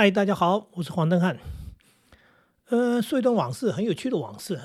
[0.00, 1.38] 嗨，大家好，我是黄登汉。
[2.70, 4.58] 呃，说一段往事，很有趣的往事。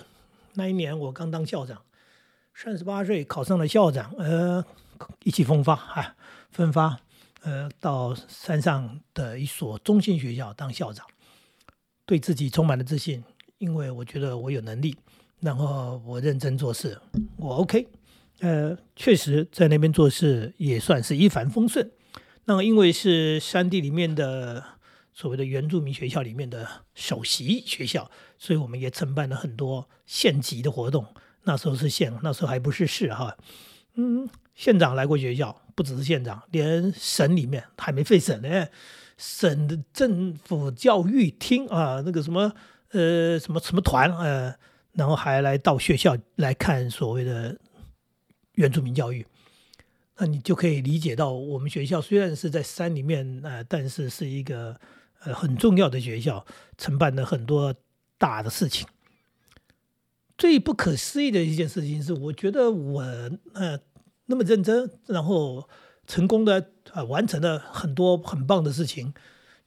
[0.53, 1.81] 那一年我刚当校长，
[2.53, 4.63] 三十八岁考上了校长，呃，
[5.25, 6.15] 意气风发啊，
[6.51, 6.97] 分发，
[7.41, 11.05] 呃，到山上的一所中心学校当校长，
[12.05, 13.21] 对自己充满了自信，
[13.57, 14.95] 因为我觉得我有能力，
[15.41, 16.97] 然后我认真做事，
[17.35, 17.85] 我 OK。
[18.39, 21.91] 呃，确实在那边做事也算是一帆风顺。
[22.45, 24.63] 那么因为是山地里面的
[25.15, 31.07] 所谓的原住民学校里面的首席学校，所以我们也承办了很多县级的活动。
[31.45, 33.35] 那时候是县，那时候还不是市哈。
[33.95, 38.67] 嗯，县长来过学校，不只是县长，连省里面还没废省呢，
[39.17, 42.53] 省的政府教育厅啊，那个什么
[42.91, 44.53] 呃什么什么团呃，
[44.91, 47.57] 然后还来到学校来看所谓的。
[48.57, 49.27] 原住民教育，
[50.17, 54.79] 那你就可以理解到，我们学校虽然是在山里面，呃，但是是一个
[55.25, 56.45] 呃很重要的学校，
[56.77, 57.75] 承办了很多
[58.17, 58.87] 大的事情。
[60.37, 63.01] 最不可思议的一件事情是，我觉得我
[63.53, 63.79] 呃
[64.25, 65.67] 那么认真，然后
[66.07, 69.13] 成功的呃完成了很多很棒的事情，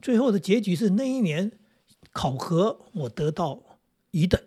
[0.00, 1.52] 最后的结局是那一年
[2.12, 3.62] 考核我得到
[4.10, 4.40] 乙等。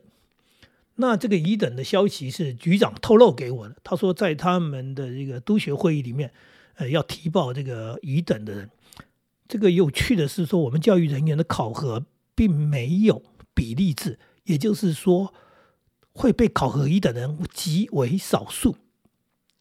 [0.96, 3.76] 那这个乙等的消息是局长透露给我的。
[3.84, 6.32] 他说，在他们的这个督学会议里面，
[6.76, 8.70] 呃，要提报这个乙等的人。
[9.52, 13.22] 这个有趣的是说，我们教育人员的考核并没有
[13.54, 15.34] 比例制，也就是说，
[16.14, 18.78] 会被考核一等人极为少数。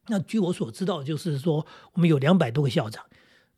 [0.07, 3.05] 那据我所知道，就是说，我们有两百多个校长，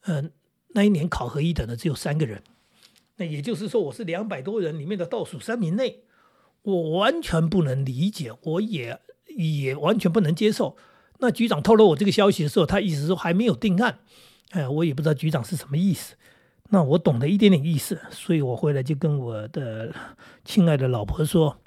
[0.05, 0.33] 嗯，
[0.69, 2.43] 那一年考核一等的只有三个人。
[3.17, 6.05] 那也就是说，我是两百多人里面的倒数三名内。
[6.63, 8.99] 我完全不能理解，我也
[9.37, 10.79] 也完全不能接受。
[11.19, 13.99] 那局长透露我这个消息的时候，他意思说还没有定案，
[14.53, 16.15] 哎，我也不知道局长是什么意思。
[16.71, 19.95] 那我懂得一点点意思，所以我回来就跟我的
[20.45, 21.59] 亲爱的老婆说：“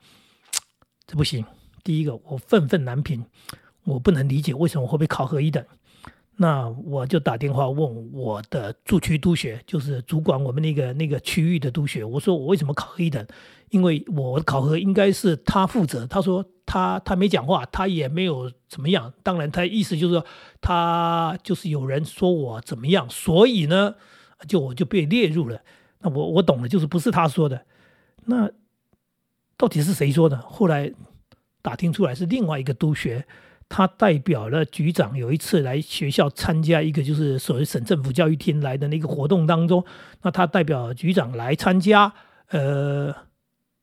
[1.06, 1.46] 这不行，
[1.84, 3.24] 第一个我愤愤难平，
[3.84, 5.64] 我不能理解为什么会被考核一等。”
[6.38, 13.26] 那我就打电话问我的驻区督学，就是主管我们那个那个区域的督学，我说我为什么考核一等？
[13.70, 16.06] 因为我考核应该是他负责。
[16.06, 19.14] 他说他他没讲话，他也没有怎么样。
[19.24, 20.26] 当然，他意思就是说
[20.60, 23.96] 他就是有人说我怎么样，所以呢，
[24.48, 25.62] 就我就被列入了。
[26.00, 27.66] 那我我懂了，就是不是他说的。
[28.26, 28.52] 那
[29.56, 30.38] 到底是谁说的？
[30.38, 30.92] 后来
[31.62, 33.26] 打听出来是另外一个督学。
[33.68, 39.84] 他代表了局长，有一次来学校参加一个就是所谓省政府教育厅来的那个活动当中，
[40.22, 42.14] 那他代表局长来参加，
[42.50, 43.14] 呃，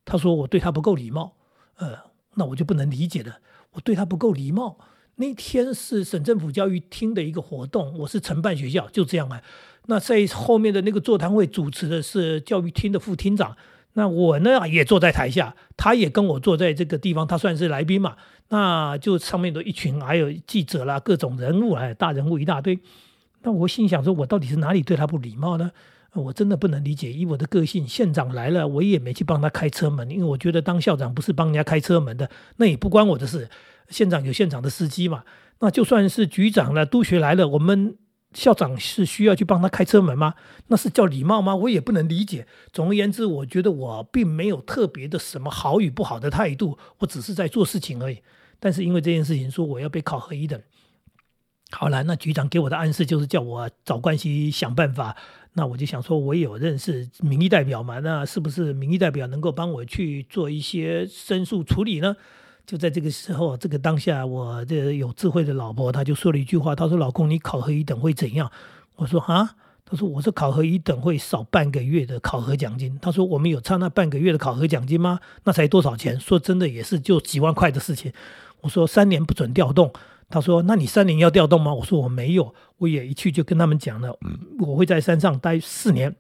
[0.05, 1.35] 他说我对他不够礼貌，
[1.77, 1.99] 呃，
[2.35, 3.39] 那我就不能理解了，
[3.73, 4.79] 我对他不够礼貌。
[5.17, 9.43] 那天是省政府教育厅的一个活动，我是承办学校，就这样啊。
[9.87, 13.57] 那在后面的那个座谈会主持的是教育厅的副厅长。
[13.95, 18.17] 那我呢也坐在台下，他也跟我坐在这个地方，他算是来宾嘛。
[18.49, 22.79] 那就上面的一群，还有记者啦，各种人物哎，大人物一大堆。
[23.43, 25.71] 那我心想说，我到底是哪里对他不礼貌呢？
[26.15, 27.13] 我真的不能理解。
[27.13, 33.49] 以我的个性，县长来了，我也没去帮他开车门，因为我觉得当校长不是帮人家开车门的，那也不关我的事。
[33.89, 35.25] 县长有县长的司机嘛。
[35.61, 37.97] 那就算是局长了，督学来了，我们。
[38.33, 40.35] 校长是需要去帮他开车门吗？
[40.69, 41.55] 那是叫礼貌吗？
[41.55, 42.47] 我也不能理解。
[42.73, 48.19] 总而言之，我觉得我并没有特别的什么好与不好的态度，我只是在做事情而已。
[48.59, 50.61] 但是因为这件事情，说我要被考核一等。
[51.71, 55.17] 好了，那局长给我的暗示就是叫我找关系想办法。
[55.55, 62.17] 那我就想说，我有认识民意代表嘛，那是不是民意代表能够帮我去做一些申诉处理呢？
[62.65, 68.51] 就在这个时候，这个当下，我的有智慧的老婆，她就说了一句话，她说：“老公，你考核一等会怎样？”
[68.97, 75.21] 我说：“啊。”她说：“我说考核一等会少半个月的考核奖金。”她说：“我们有差那半个月的考核奖金吗？
[75.45, 76.19] 那才多少钱？
[76.19, 78.11] 说真的也是就几万块的事情。”
[78.63, 79.93] 我说：“三年不准调动。”
[80.31, 84.17] 她说：“那你三年要调动吗？”我说：“我没有，我也一去就跟他们讲了，
[84.61, 86.17] 我会在山上待四年，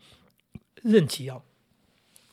[0.82, 1.38] 任期啊。”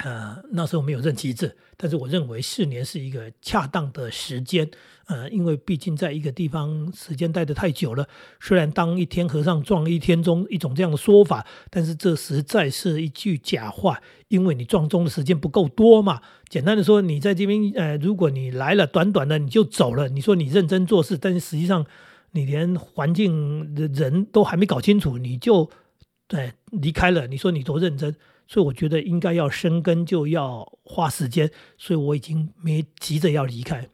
[0.03, 4.69] 呃，那时候没有任期制，但是我认为四年是一个恰当的时间。
[5.07, 8.07] 呃，因为毕竟在一个地方时间待得太久了，
[8.39, 16.21] 虽然当一天和尚撞一天钟一种这样的说法，但是这实在是一句假话，因为你撞钟的时间不够多嘛。
[16.47, 21.85] 简单的说，你在这边，呃，如果你来了，短短的你就走了，你说你认真做事，但是实际上
[22.31, 25.69] 你连环境人都还没搞清楚，你就
[26.27, 28.15] 对离开了，你说你多认真？
[28.49, 31.51] 所以我觉得应该要生根，就要花时间。
[31.77, 33.87] 所以我已经没急着要离开。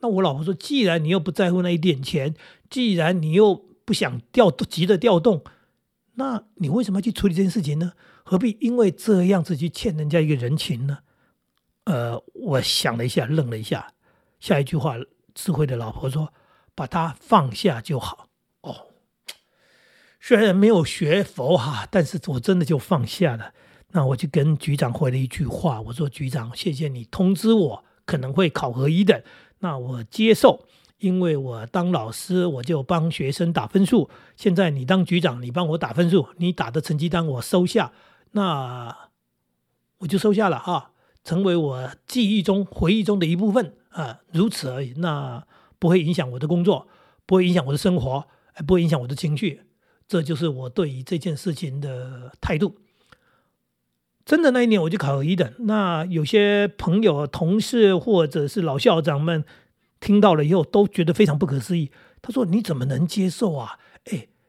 [0.00, 2.34] 那我老婆说：“既然你又不在乎那一点钱，
[2.68, 3.54] 既然你又
[3.86, 5.42] 不想调急着调动，
[6.16, 7.94] 那你为什么要去处理这件事情呢？
[8.24, 10.98] 何必因为这样子去欠人家一个人情呢？
[11.84, 13.94] 呃，我想了一下，愣了一下，
[14.38, 14.96] 下一句话，
[15.34, 16.34] 智慧的老婆说
[16.76, 18.28] ：“把它放下就好。”
[18.60, 18.88] 哦，
[20.20, 23.54] 虽然没有学佛哈，但是我真的就放下了。
[23.96, 29.22] 那我就跟局长回了一句话，我说：“局长，谢谢你通知我可能会考核一等，
[29.60, 30.66] 那我接受，
[30.98, 34.10] 因为我当老师我就帮学生打分数。
[34.34, 37.92] 现在你当局长，你帮我打分数，你打的成绩单我收下，
[38.32, 39.10] 那
[39.98, 40.90] 我就收下了哈，
[41.22, 44.94] 成为我记忆中、回忆中的一部分啊，如此而已。
[44.96, 45.46] 那
[45.78, 46.88] 不会影响我的工作，
[47.24, 48.26] 不会影响我的生活，
[48.66, 49.62] 不会影响我的情绪，
[50.08, 52.78] 这就是我对于这件事情的态度。”
[54.24, 59.44] 真的那一年我就考了一等，那有些朋友、同事或者是老校长们
[60.00, 61.90] 听到了以后都觉得非常不可思议。
[62.22, 63.78] 他说：“你怎么能接受啊？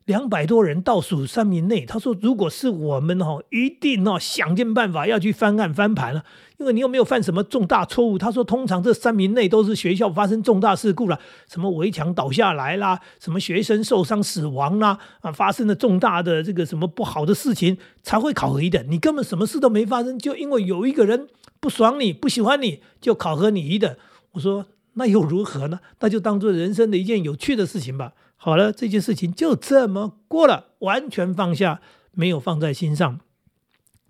[0.05, 6.23] 两百多人倒数三名内。”他说：“如果是我们哈，一定哦想尽办法要去翻案翻盘了。”
[6.57, 8.17] 因为你有没有犯什么重大错误？
[8.17, 11.19] 他说，通常这三名内都是学校发生重大事故了，
[11.49, 18.85] 什么围墙倒下来啦，什么学生受伤死亡啦，啊，发生了重大的这个什么不好的事情才会考核一等。
[18.89, 21.27] 你根本什么事都没发生，就因为有一个人
[21.59, 23.93] 不爽你不喜欢你就考核你一等。
[24.31, 25.81] 我说那又如何呢？
[25.99, 28.13] 那就当做人生的一件有趣的事情吧。
[28.35, 33.19] 好了，这件事情就这么过了，完全放下，没有放在心上。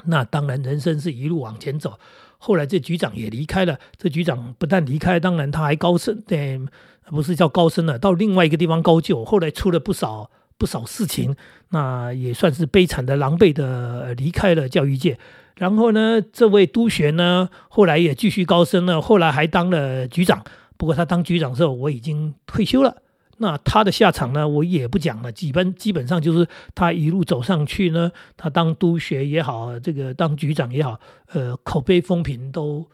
[0.05, 1.97] 那当然，人生是一路往前走。
[2.37, 6.59] 后来这局长也离开了，这局长不但离开，当然他还高升，对，
[7.07, 9.23] 不是叫高升了，到另外一个地方高就。
[9.23, 11.35] 后来出了不少不少事情，
[11.69, 15.17] 那也算是悲惨的、狼狈的离开了教育界。
[15.55, 20.43] 然后呢，这位督学呢，后来也继续高升了，后来还当了局长。
[20.77, 22.97] 不过他当局长的时候，我已经退休了。
[23.37, 24.47] 那他的下场呢？
[24.47, 25.29] 我也不讲了。
[25.29, 30.97] 基本基本上就是他一路走上去呢，他当督学也好，这个当局长也好，
[31.27, 32.87] 呃，口碑风评都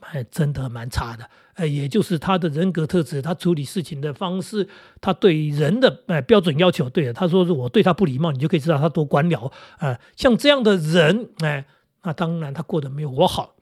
[0.00, 1.28] 还真的蛮差的。
[1.54, 4.68] 呃，也就是他的人格特质，他处理事情的方式，
[5.00, 9.98] 他对人的哎标准要求，对的，他说是我对他不礼貌，你就可以知道他多官僚啊。
[10.14, 11.66] 像这样的人，哎，
[12.04, 13.56] 那当然他过得没有我好。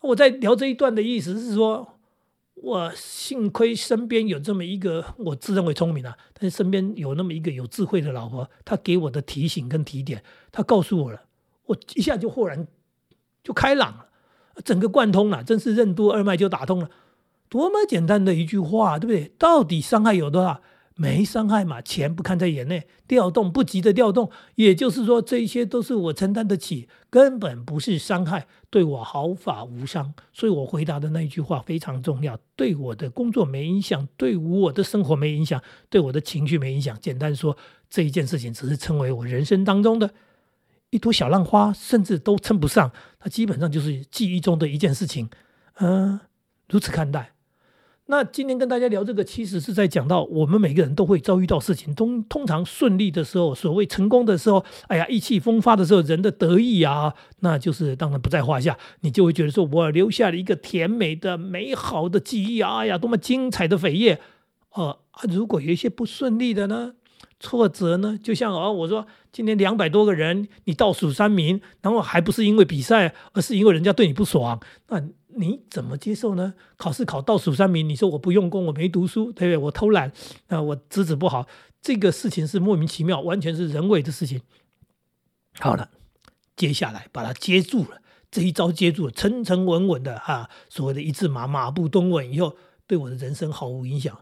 [0.00, 1.93] 我在聊这一段的意思是说。
[2.54, 11.22] 我幸亏身边有这么一个我自认为聪明啊，但是身边有那么一个有智慧的老婆，她给我的提醒跟提点，她告诉我了，
[11.66, 12.66] 我一下就豁然
[13.42, 14.06] 就开朗了，
[14.64, 16.88] 整个贯通了，真是任督二脉就打通了，
[17.48, 19.32] 多么简单的一句话，对不对？
[19.36, 20.62] 到底伤害有多大？
[20.96, 30.14] 没伤害嘛，钱不看在眼内，调动不急的调动，也就是说这些都是我承担得起，根本不是伤害，对我毫发无伤。
[30.32, 35.60] 所以我回答的那一句话非常重要，对我的工作没影响，对我的生活没影响，
[35.90, 36.96] 对我的情绪没影响。
[37.00, 37.56] 简单说，
[37.90, 40.14] 这一件事情只是成为我人生当中的
[40.90, 45.28] 一朵小浪花，甚至都称不上，它基本上就是记忆中的一件事情。
[45.78, 46.20] 嗯，
[46.68, 47.33] 如此看待。
[48.06, 58.76] 那今天跟大家聊这个，其实是在讲到我们每个人都会遭遇到事情，通通常顺利的时候，所谓成功的时候，哎呀，意气风发的时候，人的得意啊，那就是当然不在话下。
[59.00, 64.20] 你就会觉得说，我留下了一个甜美的、美好的记忆啊，哎呀，多么精彩的扉页。
[64.74, 64.98] 呃，
[65.30, 66.92] 如果有一些不顺利的呢，
[67.40, 75.02] 挫折呢，就像哦，我说今天两百多个人，你倒数三名，然后还不是因为比赛，而是因为人家对你不爽，那。
[75.36, 76.54] 你怎么接受呢？
[76.76, 79.56] 考试考倒数三名，你说我不用功，我没读书，对不对？
[79.56, 80.12] 我偷懒，
[80.48, 81.46] 那我资质不好，
[81.80, 84.40] 这个事情是莫名其妙，完全是人为的事情。
[85.58, 85.90] 好了，
[86.56, 88.00] 接下来把它接住了，
[88.30, 94.18] 这一招接住了，沉沉稳稳的哈，所谓的一字马，马步蹲稳以后，对我的人生毫无影响。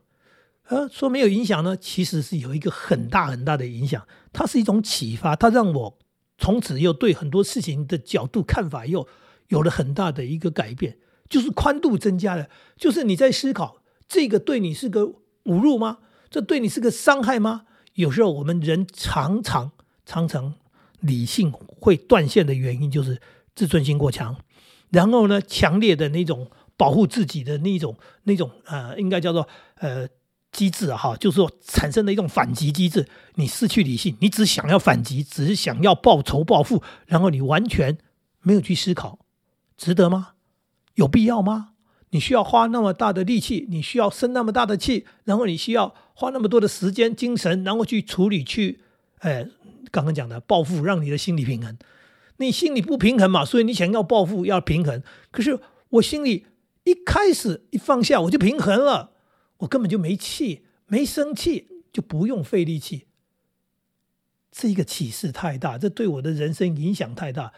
[0.69, 5.99] 呃，说没有影响呢，其实是有一个很大很大的影响，它是一种启发，它让我
[6.39, 9.07] 从此又对很多事情的角度看法又。
[9.53, 10.97] 有了很大的一个改变，
[11.29, 12.49] 就是宽度增加了。
[12.77, 15.03] 就是你在思考这个对你是个
[15.45, 15.99] 侮辱吗？
[16.31, 17.67] 这对你是个伤害吗？
[17.93, 19.73] 有时候我们人常常
[20.07, 20.55] 常常
[21.01, 23.21] 理性会断线的原因，就是
[23.55, 24.35] 自尊心过强，
[24.89, 29.47] 然后呢，强烈的那种保护自己的那种那种呃，应该叫做
[29.81, 30.09] 呃
[30.51, 33.07] 机制哈，就是说产生的一种反击机制。
[33.35, 37.99] 你失去理性，你只想要反击，只是想要报仇报复，然后你完全
[38.41, 39.19] 没有去思考。
[39.83, 40.35] 值得吗？
[40.95, 41.71] 有必要吗？
[42.11, 48.81] 你需要花那么大的力气，你需要生那么大的气，然后你需要花那么多的时间、精神，然后去处理、去，
[49.19, 49.49] 哎，
[49.91, 51.77] 刚刚讲的报复，让你的心理平衡。
[52.37, 55.03] 你心里不平衡嘛，所以你想要报复，要平衡。
[55.33, 55.59] 可是
[55.89, 56.47] 我心里
[56.85, 59.11] 一开始一放下，我就平衡了，
[59.59, 63.07] 我根本就没气，没生气，就不用费力气。
[64.53, 67.53] 这个启示太大，这对我的人生影响太大，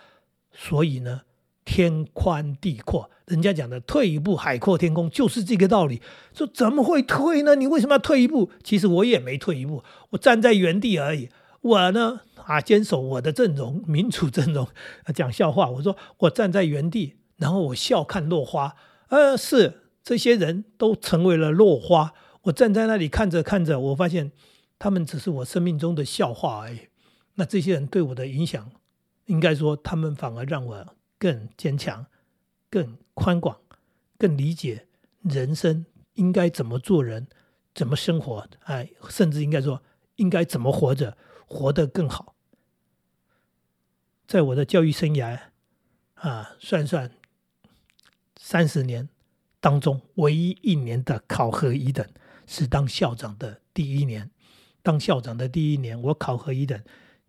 [0.52, 1.22] 所以呢，
[1.64, 6.02] 天宽地阔，人家讲的退一步海阔天空，就是这个道理。
[6.34, 7.54] 说怎么会退呢？
[7.54, 8.50] 你为什么要退一步？
[8.62, 11.28] 其实我也没退一步，我站在原地而已。
[11.62, 14.68] 我呢，啊，坚守我的阵容，民主阵容，
[15.14, 15.70] 讲笑话。
[15.70, 18.76] 我说我站在原地，然后我笑看落花。
[19.08, 22.12] 呃，是这些人都成为了落花。
[22.42, 24.32] 我站在那里看着看着，我发现
[24.78, 26.80] 他们只是我生命中的笑话而已。
[27.36, 28.70] 那这些人对我的影响，
[29.24, 30.86] 应该说他们反而让我
[31.18, 32.06] 更坚强、
[32.70, 33.60] 更宽广、
[34.18, 34.86] 更理解
[35.22, 37.26] 人生应该怎么做人、
[37.74, 38.48] 怎么生活。
[38.64, 39.82] 哎，甚至应该说
[40.16, 41.16] 应该怎么活着，
[41.46, 42.34] 活得更好。
[44.26, 45.38] 在我的教育生涯
[46.14, 47.10] 啊，算算
[48.36, 49.08] 三十年
[49.60, 52.06] 当中，唯一一年的考核一等。
[52.46, 54.30] 是当校长的第一年，
[54.82, 56.78] 当校长的第一年，我考核一等，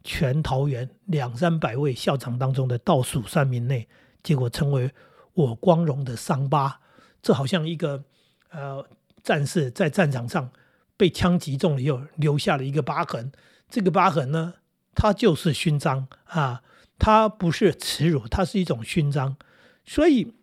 [0.06, 3.88] 全桃园两三百位校长当中的倒数三名内，
[4.22, 4.92] 结果成为
[5.34, 6.80] 我光荣的伤疤。
[7.24, 8.04] 这好像一个
[8.52, 8.88] 呃
[9.24, 10.52] 战士在战场上
[10.96, 13.32] 被枪击中了以后留下了一个疤痕。
[13.68, 14.54] 这个疤痕呢，
[14.94, 16.62] 它就是勋章啊，
[17.00, 19.36] 它不是耻辱，它是一种勋章。
[19.84, 20.34] 所以，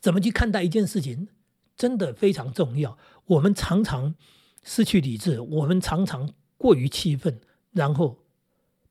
[0.00, 1.26] 怎么去看待一件事情，
[1.76, 2.96] 真的非常重要。
[3.26, 4.14] 我们常常
[4.62, 7.40] 失去理智，我们常常过于气愤，
[7.72, 8.18] 然后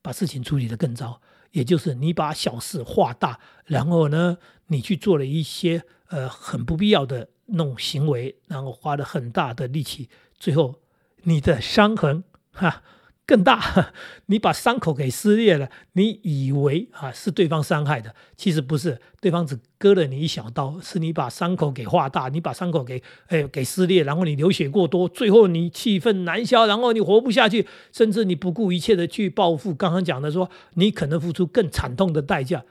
[0.07, 1.21] 把事情处理得更糟。
[1.51, 4.37] 也就是你把小事化大，然后呢，
[4.67, 10.09] 你去做了一些呃很不必要的那种行为，然后花了很大的力气，
[10.39, 10.79] 最后
[11.23, 12.23] 你的伤痕
[12.53, 12.83] 哈。
[13.27, 13.91] 更大，
[14.27, 29.75] 你把伤口给撕裂了，你以为啊是对方伤害的，其实不是，对方只割了你一小刀，是你把伤口给化大，你把伤口给哎给撕裂，然后你流血过多，最后你气愤难消，然后你活不下去，甚至你不顾一切的去报复。
[29.75, 32.63] 刚刚讲的说，你可能付出更惨痛的代价。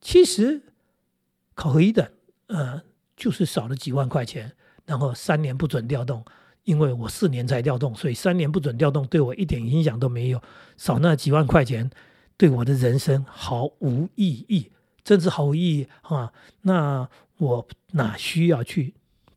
[0.00, 0.62] 其实
[1.54, 2.08] 考核一等，
[2.46, 2.80] 呃，
[3.14, 4.52] 就是少了几万块钱，
[4.86, 6.24] 然后三年不准调动。
[6.68, 10.42] 因为我四年才调动，所以三年不准调动，对我一点影响都没有。
[10.76, 11.90] 少那几万块钱，
[12.36, 14.70] 对我的人生毫无意义，
[15.02, 16.30] 真是毫无意义啊！
[16.60, 17.08] 那
[17.38, 18.92] 我哪需要去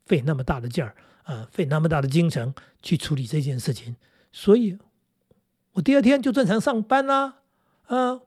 [0.05, 3.95] 费那么大的劲儿啊，费那么大的精神去处理这件事情？
[4.33, 4.77] 所以，
[5.71, 7.35] 我第二天就正常上班啦，
[7.88, 8.19] 啊，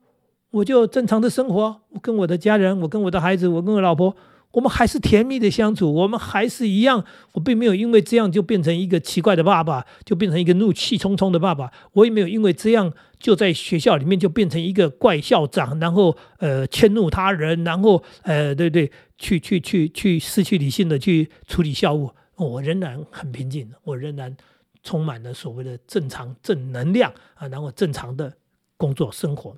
[0.51, 4.17] 我就正常的生活，我跟我的家人，我跟我的孩子，我跟我老婆。
[4.55, 7.05] 我们还是甜蜜的相处，我们还是一样。
[7.33, 11.73] 我并没有因为这样就变成一个奇怪的爸爸，就变成一个怒气冲冲的爸爸。
[11.93, 22.13] 我也没有因为这样就在学校里面就变成一个怪校长，然后呃迁怒他人，然后呃对对，去去去去失去理性的去处理校务。
[22.37, 24.37] 我仍然很平静，我仍然
[24.85, 28.33] 充满了所谓的正常正能量啊，然后正常的
[28.77, 29.57] 工作生活。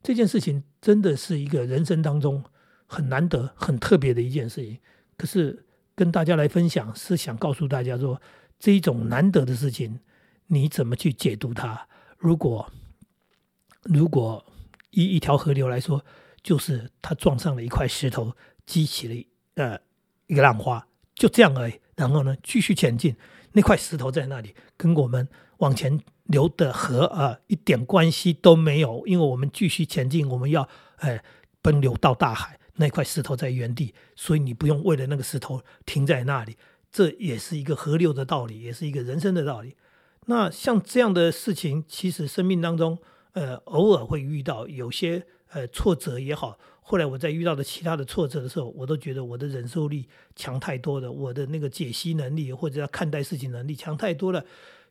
[0.00, 2.44] 这件事情真的是一个人生当中。
[2.92, 4.78] 很难得、很特别的一件事情，
[5.16, 8.20] 可是跟大家来分享，是想告诉大家说，
[8.58, 10.00] 这一种难得的事情，
[10.48, 11.88] 你怎么去解读它？
[12.18, 12.70] 如果
[13.84, 14.44] 如果
[14.90, 16.04] 以一条河流来说，
[16.42, 19.14] 就是它撞上了一块石头，激起了
[19.54, 19.80] 呃
[20.26, 21.80] 一个浪花，就这样而已。
[21.96, 23.16] 然后呢，继续前进，
[23.52, 25.26] 那块石头在那里，跟我们
[25.58, 31.24] 往前流的河啊一点关系都没有，因为我们继续前进，我们要哎
[31.62, 32.58] 奔流到大海。
[32.76, 36.56] 那块石头在原地，所以你不用为了那个石头停在那里。
[36.90, 39.76] 这也是一个河流的道理，也是一个人生的道理。
[40.26, 42.98] 那像这样的事情，其实生命当中，
[43.32, 46.58] 呃，偶尔会遇到有些呃挫折也好。
[46.82, 54.44] 后来我在遇到的其他的挫折的时候，我都觉得我的忍受力强太多了，我的那个解析能力或者要看待事情能力强太多了。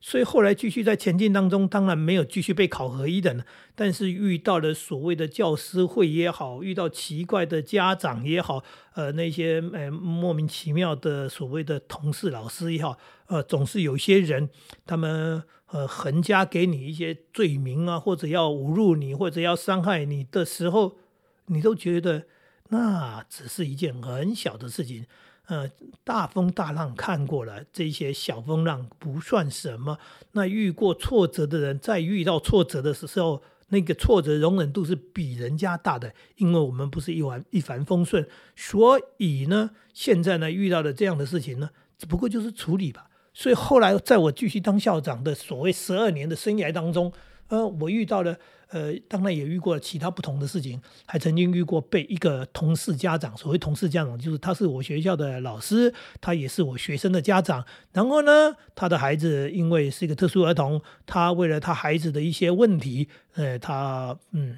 [0.03, 3.43] 所以后来继续在前进当中，当然没有继续被考核一等，
[3.75, 8.63] 但是遇到了所谓的教师会也好，遇到奇怪的家长也好，
[8.96, 14.50] 呃，那些呃莫名其妙的所谓的同事老师也好，呃，总是有些人
[14.88, 20.98] 他们呃横加给你一些罪名啊，或者要侮辱你，或者要伤害你的时候，
[21.46, 22.25] 你都觉得
[22.70, 25.05] 那只是一件很小的事情。
[25.51, 25.70] 呃，
[26.05, 29.98] 大风大浪看过了，这些小风浪不算什么。
[30.31, 38.25] 那遇过挫折的人，在遇到挫折的时候，那个挫折容忍度是比人家大的，因为我们不是一帆一帆风顺。
[38.55, 43.10] 所以呢，现在呢遇到的这样的事情呢，只不过就是处理吧。
[43.34, 47.12] 所以后来在我继续当校长的所谓十二年的生涯当中，
[47.50, 48.38] 呃，我遇到了
[48.72, 57.66] 呃，当然也遇过其他不同的事情，还曾经遇过被一个同事家长，所谓同事家长，就是他是我学校的老师，他也是我学生的家长。
[57.92, 64.58] 然后呢，他的孩子因为是一个特殊儿童，他为了他孩子的一些问题，呃，他嗯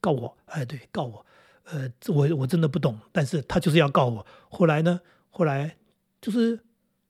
[0.00, 1.24] 告我，哎，对，告我，
[1.66, 4.26] 呃，我我真的不懂，但是他就是要告我。
[4.48, 5.76] 后来呢，后来
[6.20, 6.58] 就是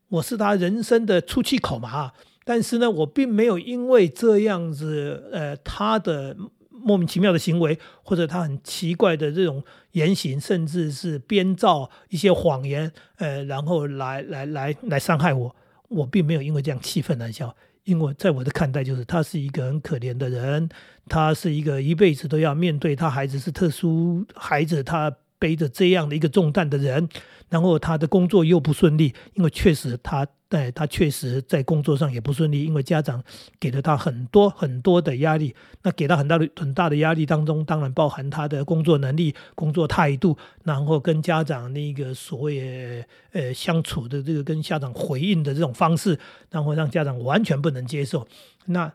[0.08, 2.12] 我是他人生的出气口嘛。
[2.48, 6.36] 但是呢，我并没有因为这样子，呃，他的
[6.70, 15.56] 莫名其妙的行为，或者他很奇怪的这种言行，甚至是编造一些谎言，呃，然后来来来来伤害我，
[15.88, 17.52] 我并没有因为这样气愤难消。
[17.82, 20.68] 因为在我的看待，就是他是一个很可怜的人，
[21.08, 27.08] 他是一个一辈子都要面对他孩子是特殊孩子，他背着这样的一个重担的人，
[27.48, 30.26] 然后他的工作又不顺利，因为确实他。
[30.48, 33.20] 在他确实在工作上也不顺利，因为家长
[33.58, 35.52] 给了他很多很多的压力。
[35.82, 46.16] 那给他很大的很大的压力当中，当然包含他的工作能力、工作态度，然后跟家长那个所谓呃相处的这个跟家长回应的这种方式，
[46.48, 48.24] 然后让家长完全不能接受。
[48.66, 48.92] 那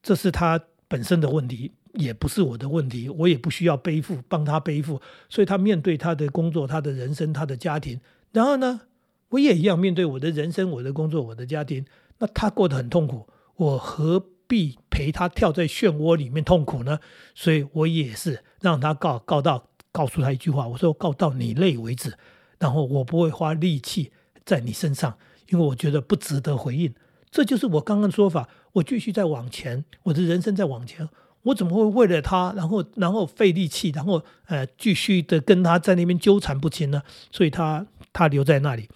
[0.00, 5.00] 这是他本身的问题，也不是我的问题，我也不需要背负帮他背负。
[5.28, 8.00] 所以他面对他的工作、他的人生、他的家庭，
[8.32, 8.82] 然后呢？
[9.30, 11.84] 我也一样面对我的人生、我的工作、我的家庭，
[12.16, 16.98] 那他过得很痛苦，我何必陪他跳在漩涡里面痛苦呢？
[17.34, 22.14] 所以我也是让他告告到，告诉他一句话，我说告到你累为止，
[22.58, 24.12] 然后我不会花力气
[24.46, 25.18] 在你身上，
[25.50, 26.94] 因为我觉得不值得回应。
[27.30, 31.06] 这就是我刚刚说法，我继续在往前，我的人生在往前，
[31.42, 37.02] 我怎么会为了他，然后然后费力气，然后呃继续的跟他在那边纠缠不清呢？
[37.30, 38.88] 所以他他留在那里。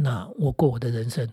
[0.00, 1.28] 那我过我的人生，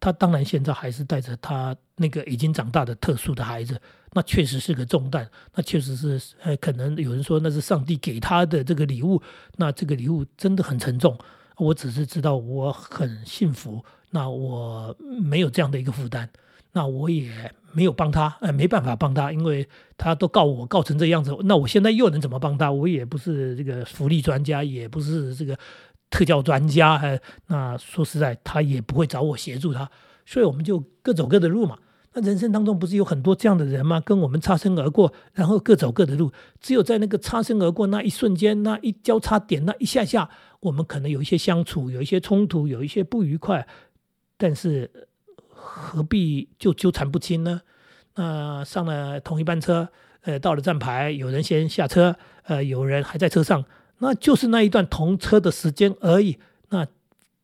[0.00, 3.78] 他当然现在还是带着他那个已经长大的特殊的孩子，
[4.12, 9.20] 那确实是个重担，那确实是呃，可能有人说那是上帝给他的这个礼物，
[9.56, 11.18] 那这个礼物真的很沉重。
[11.58, 16.28] 我只是知道我很幸福，那我没有这样的一个负担，
[16.76, 19.66] 那我也没有帮他，呃，没办法帮他，因为
[19.96, 22.70] 他都告我告成这样子，那我现在又能怎么帮他？
[22.70, 25.58] 我也不是这个福利专家，也不是这个。
[26.08, 29.90] 特教专家，哎，那说实在，他也不会找我协助他，
[30.24, 31.76] 所以我们就各走各的路嘛。
[32.14, 34.00] 那人生当中不是有很多这样的人吗？
[34.00, 36.30] 跟我们擦身而过，然后各走各的路。
[36.60, 43.66] 只有在那个擦身而过那一瞬间，那一交叉点，那一下下，我们可能有一些相处，有一些冲突，有一些不愉快。
[44.38, 44.88] 但是
[45.58, 47.62] 何必就纠缠不清呢？
[48.14, 49.88] 那上了同一班车，
[50.22, 53.64] 呃，到了站牌，有人先下车，呃，有人还在车上。
[53.98, 56.38] 那就是那一段同车的时间而已，
[56.68, 56.86] 那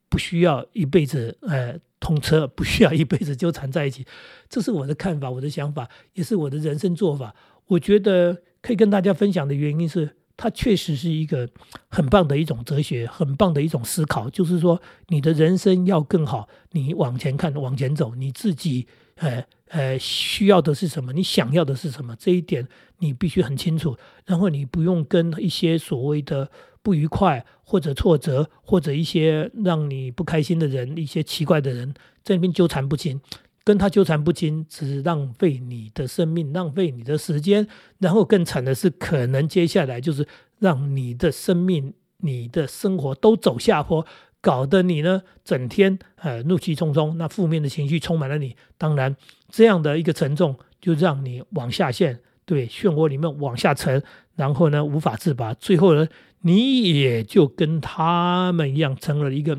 [0.09, 4.07] 不需要一辈子呃通车，不需要一辈子纠缠在一起，
[4.51, 7.35] 这是我的看法，我的想法，也是我的人生做法。
[7.67, 11.49] 我觉得可以跟大家分享的原因是，它确实是一个
[11.89, 14.29] 很棒的一种哲学，很棒的一种思考。
[14.29, 22.67] 就是说，你的人生要更好，你往前看，往前走，你自己呃呃需要的是什么，你想要的是什么，这一点。
[22.99, 26.51] 你必须很清楚，然后你不用跟一些所谓的
[26.83, 33.21] 不愉快或者挫折或者一些让你不开心的人、一些奇怪的人在那边纠缠不清，
[33.65, 37.67] 跟他纠缠不清，只浪费你的生命，浪费你的时间。
[37.99, 40.27] 然后更惨的是，可能接下来就是
[40.59, 44.05] 让你的生命、你的生活都走下坡，
[44.41, 48.57] 搞得你呢整天呃怒气冲冲，那负面的情绪充满了你。
[48.77, 49.17] 当然，
[49.49, 52.21] 这样的一个沉重就让你往下陷。
[52.45, 54.03] 对漩涡里面往下沉，
[54.35, 56.09] 然后呢无法自拔，最后呢
[56.41, 59.57] 你也就跟他们一样，成了一个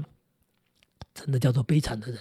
[1.13, 2.19] 真的叫做悲惨的人，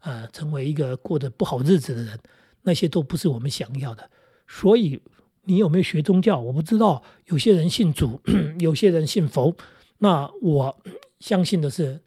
[0.00, 2.18] 啊，成为一个过得不好日子的人，
[2.62, 4.10] 那些都不是我们想要的。
[4.46, 5.00] 所以
[5.44, 6.38] 你有没有学宗教？
[6.38, 7.02] 我不知道。
[7.26, 8.20] 有些人信主，
[8.58, 9.54] 有些人信佛。
[9.98, 10.76] 那我
[11.20, 12.00] 相信的是，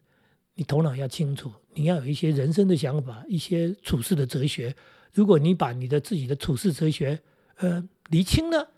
[0.54, 4.74] 你头脑要清楚，你要有一些人生的想法，一些处事的哲学。
[5.12, 7.20] 如果你把你的自己的处事哲学，
[7.56, 8.70] 呃，理清了，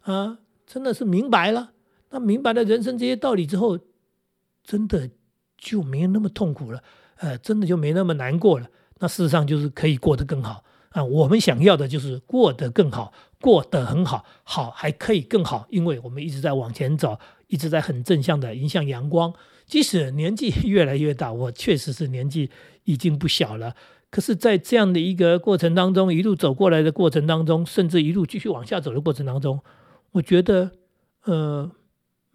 [0.00, 1.72] 啊，真的是明白了。
[2.10, 3.78] 那明白了人生这些道理之后，
[4.64, 5.08] 真的
[5.56, 6.82] 就没有那么痛苦了，
[7.18, 8.66] 呃，真的就没那么难过了。
[8.98, 11.04] 那事实上就是可以过得更好啊。
[11.04, 19.32] 我们想要的就是过得更好，过得很好，好还可以更好，因为我们一直在往前走，一直在很正向的迎向阳光。
[19.66, 22.50] 即使年纪 越来越大，我确实是年纪
[22.84, 23.74] 已经不小了。
[24.10, 29.60] 可是，在这样的一个过程当中，一路走过来的过程当中，甚至一路继续往下走的过程当中，
[30.12, 30.70] 我觉得，
[31.24, 31.70] 呃，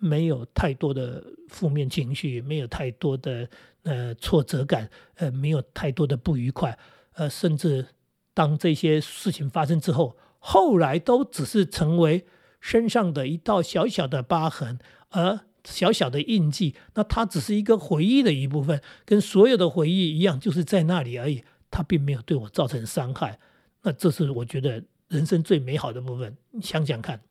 [0.04, 3.50] 没有太多的负面情绪，没有太多的
[3.84, 6.78] 呃挫折感，呃，没有太多的不愉快，
[7.14, 7.88] 呃，甚至
[8.34, 12.26] 当这些事情发生之后，后来都只是成为
[12.60, 14.78] 身上的一道小小的疤痕，
[15.10, 23.40] 而小小的印记，那它只是一个回忆的一部分，跟所有的回忆一样，就是在那里而已，它并没有对我造成伤害。
[23.84, 26.36] 那这是我觉得人生最美好的部分。
[26.52, 27.22] 你想想看，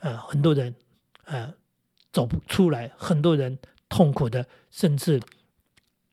[0.00, 0.74] 呃，很多人，
[1.24, 1.52] 呃，
[2.16, 3.58] 走不出来，很多人
[3.90, 5.20] 痛苦的，甚至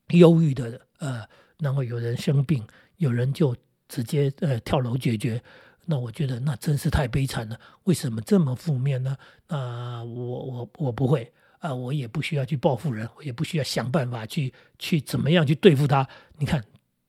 [0.10, 1.26] 忧郁的，呃，
[1.60, 2.62] 然后有人生病，
[2.98, 3.56] 有人就
[3.88, 5.42] 直接呃跳楼解决。
[5.86, 7.58] 那我觉得那真是太悲惨了。
[7.86, 9.16] 为什么这么负面呢？
[9.48, 16.06] 那我我我不会啊，我也不需要去报复人，我也不需要想办法去去怎么样去对付他。
[16.38, 16.62] 你看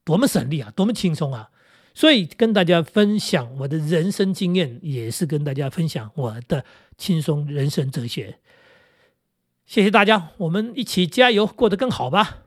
[0.04, 1.50] 多么省力啊，多么轻松啊！
[1.94, 6.64] 所以跟大家分享我的人生经验，也是跟大家分享我的
[6.96, 8.38] 轻松人生哲学。
[9.74, 12.43] 谢谢大家，我们一起加油，过得更好吧。